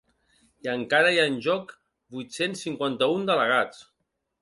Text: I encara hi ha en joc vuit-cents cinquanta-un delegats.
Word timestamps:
I 0.67 0.69
encara 0.71 1.11
hi 1.11 1.19
ha 1.23 1.27
en 1.33 1.37
joc 1.49 1.75
vuit-cents 2.17 2.67
cinquanta-un 2.69 3.33
delegats. 3.33 3.89